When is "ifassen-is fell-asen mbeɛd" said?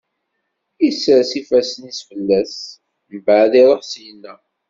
1.39-3.53